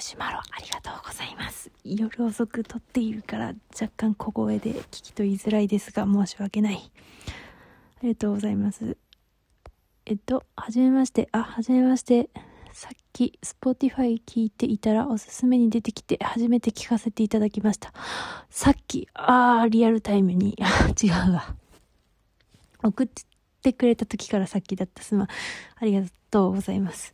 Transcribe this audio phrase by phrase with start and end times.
[0.00, 1.70] マシュマロありがとうございます。
[1.84, 6.90] 夜遅く撮っているから若干小声で聞き取りづらいですが申し訳ない。
[7.98, 8.96] ありがとうございます。
[10.06, 12.30] えっと、はじめまして、あ、はじめまして。
[12.72, 17.92] さっき、Spotify 聞いていたらおすすめに出てきて、初めて聞かせていただきました。
[18.48, 20.56] さっき、あー、リアルタイムに、
[21.02, 21.54] 違うわ。
[22.82, 23.08] 送っ
[23.60, 25.28] てくれた時からさっきだったすまん。
[25.76, 27.12] ありがとうございます。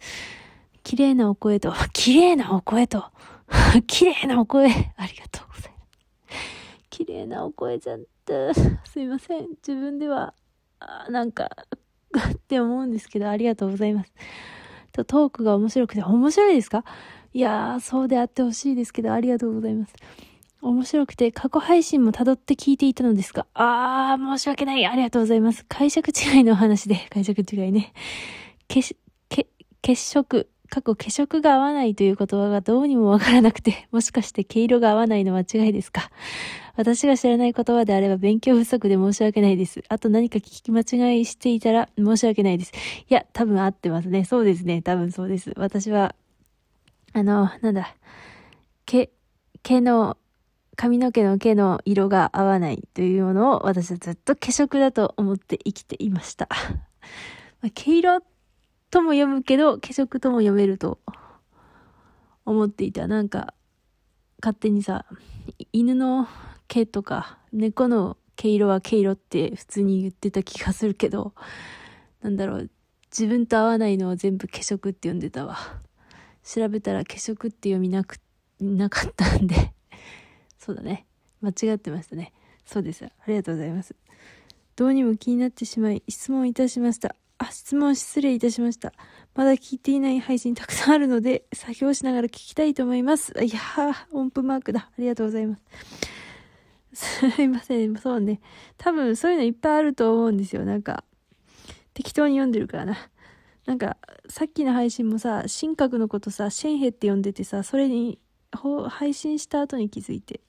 [0.87, 3.07] 綺麗なお声と、 綺麗なお声と、
[3.89, 5.85] 綺麗なお声、ありがとうございま
[6.31, 6.87] す。
[6.91, 8.55] 綺麗なお声じゃった。
[8.55, 9.49] すいません。
[9.67, 10.33] 自分では、
[10.79, 11.51] あなんか、
[12.31, 14.15] って思うんですけど、ありがとうございます。
[14.93, 16.85] と、トークが面白くて、面白いですか？
[17.35, 19.95] いやー、そうであってほしいですけど、ありがとうございます。
[20.63, 24.87] 面白くて、過去配信も辿って聞いていたのですが、あー、申し訳ない。
[24.87, 25.65] ありがとうございます。
[25.69, 27.93] 解釈違いの話で、解釈違いね。
[28.69, 28.97] 血、
[29.29, 29.49] 血、
[29.83, 36.11] 血色、過去血色が合わないという言葉がどうにもわからなくて、 もしかして毛色が合わないの間違いですか？
[36.77, 39.83] 私が知らない言葉であれば勉強不足で申し訳ないです。
[39.89, 42.73] あと何か聞き間違いしていたら申し訳ないです。
[43.09, 44.25] いや、多分合ってますね。
[44.25, 44.83] そうですね。
[44.83, 45.53] 多分そうです。
[45.57, 46.15] 私は、
[47.15, 47.95] あの、なんだ、
[48.85, 49.11] 毛、
[49.63, 50.19] 毛の、
[50.77, 56.47] 髪の毛の毛の色が合わないというものを私はずっと化色だと思って生きていました。
[57.63, 58.23] まあ、毛色
[58.97, 61.01] とも読むけど、化色とも読めると
[62.47, 63.07] 思っていた。
[63.07, 63.53] なんか、
[64.43, 65.05] 勝手にさ、
[65.71, 66.27] 犬の
[66.67, 71.35] 毛とか、猫の毛色は毛色って普通に言ってた気がするけど、
[72.23, 72.71] なんだろう、
[73.11, 75.59] 自分と合わないのを全部化色って呼んでたわ。
[76.43, 78.17] 調べたら化色って読みなく、
[78.61, 79.75] なかったんで
[80.59, 81.05] そうだね。
[81.43, 82.33] 間違ってましたね。
[82.65, 83.05] そうです。
[83.05, 83.95] ありがとうございます。
[84.75, 87.15] どうにも気になってしまい、質問いたしました。
[87.39, 88.93] あ、質問失礼いたしました。
[89.35, 93.33] まだ聞いていない配信たくさんあるので、作業しながら聞きたいと思います。
[93.43, 94.91] いやー、音符マークだ。
[94.91, 95.63] ありがとうございます。
[97.29, 97.97] すいません。
[97.97, 98.41] そうね。
[98.79, 100.65] 多分そういうのいっぱいあると思うんですよ。
[100.65, 101.05] なんか、
[101.93, 102.97] 適当に読んでるからな。
[103.67, 108.19] なんか、さっきの配信もさ、神格のことさ、シェンヘって呼んでてさ、それに、
[108.89, 110.41] 配信した後に気づいて。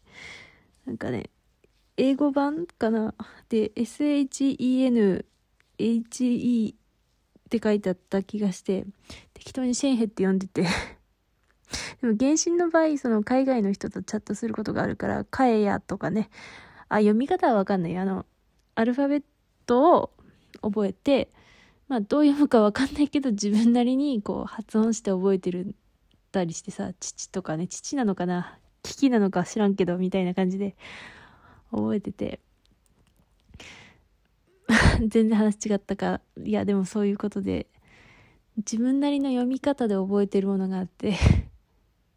[0.86, 1.30] なんかね、
[1.98, 3.14] 英語版かな？
[3.50, 5.26] で、SHEN、
[5.78, 6.76] HE
[7.48, 8.86] って書いてあった気がして、
[9.34, 10.64] 適当にシェンヘって呼んでて
[12.02, 16.30] でも原神の場合、その海外の人とチャットすることがあるから、カエヤとかね、
[16.90, 17.98] あ、読み方はわかんない。
[17.98, 18.26] あの、
[18.76, 19.24] アルファベッ
[19.66, 20.12] トを
[20.62, 21.32] 覚えて、
[21.88, 25.74] まあどう読むかわかんないけど自分なりにこう発音して覚えてる
[26.32, 28.60] たりしてさ、父とかね、父なのかな？
[28.84, 30.76] 危機なのか知らんけど、みたいな感じで
[31.72, 32.40] 覚えてて。
[35.08, 36.22] 全然話違ったか。
[36.44, 37.68] いや、でもそういうことで、
[38.58, 41.16] 自分なりの読み方で覚えてるものがあって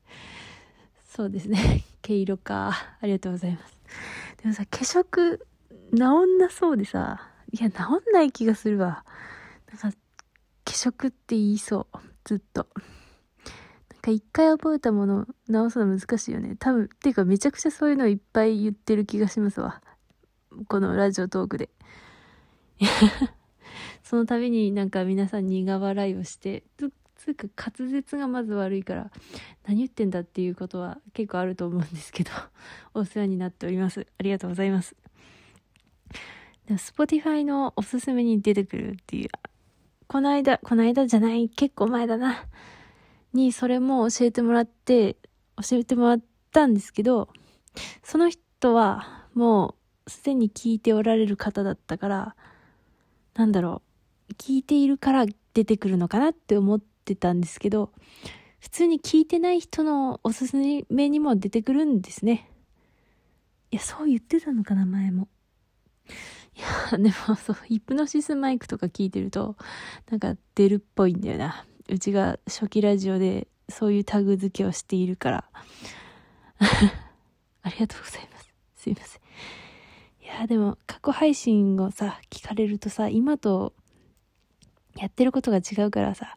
[1.05, 1.85] そうですね。
[2.01, 2.73] 毛色か。
[3.01, 3.77] ありがとうございます。
[4.43, 5.39] でもさ、化粧、
[5.95, 9.05] 治んなそうでさ、いや、治んない気がするわ。
[9.69, 9.99] なんか、
[10.65, 11.99] 化粧って言いそう。
[12.25, 12.69] ずっと。
[13.91, 16.57] なんか一回覚えたもの直すの難しいよね。
[16.59, 19.83] 多分、っていうかめちゃくちゃそういうのいっぱい言ってる気がしますわ。
[20.69, 21.69] このラジオトークで。
[24.03, 27.49] その度になんか皆さん苦笑いをして、つ、つうか
[27.79, 29.11] 滑舌がまず悪いから、
[29.67, 32.31] 何言ってんだっていうことは結構あると思うんですけど、
[32.95, 34.07] お世話になっております。
[34.19, 34.97] ありがとうございます。
[36.67, 39.29] でも、Spotify のおすすめに出てくるっていう、
[40.07, 42.47] この間、この間じゃない、結構前だな、
[43.33, 45.17] にそれも教えてもらって、
[45.57, 46.21] 教えてもらっ
[46.53, 47.29] たんですけど、
[48.03, 49.77] その人はも
[50.07, 52.37] うすでに聞いておられる方だったから、
[53.41, 53.81] なんだろ
[54.29, 55.25] う、聞いているから
[55.55, 57.91] 出てくるのかなって思ってたんですけど、
[58.61, 62.51] 普通に聞いてない人のおすすめにも出てくるんですね。
[63.71, 65.29] いや、そう言ってたのかな、前も。
[66.55, 66.61] い
[66.93, 69.57] や、でもそう、ヒプノシスマイクとか聞いてると、
[70.11, 71.65] なんか出るっぽいんだよな。
[71.89, 75.45] うちが初期ラジオでそういうタグ付けをしているから。
[77.63, 78.53] ありがとうございます。
[78.77, 79.23] すいません。
[80.39, 83.73] や、でも過去配信をさ、聞かれるとさ、今と
[84.97, 86.37] やってることが違うからさ、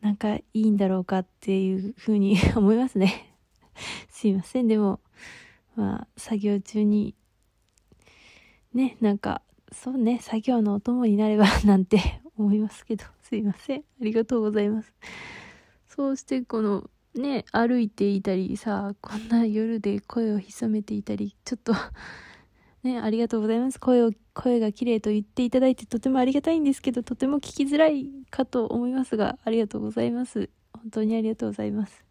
[0.00, 3.34] なんかいいんだろうかっていうふうに 思いますね。
[4.08, 4.68] すいません。
[4.68, 5.00] でも、
[5.76, 7.14] まあ、作業中に、
[8.74, 9.42] ね、なんか、
[9.72, 13.80] そうね、作業のお供になれば なんて思いますけど、すいません。
[13.80, 14.92] ありがとうございます。
[15.88, 21.74] そうしてこの、ね、歩いていたりさ、こんな夜で声を潜めていたり、ちょっと
[22.82, 23.80] ね、ありがとうございます。
[23.80, 30.50] 声を、声が綺麗と言っていただいてとてもありがたいんですけど、とても聞きづらいかと思いますが、ありがとうございます。
[30.72, 32.07] 本当にありがとうございます。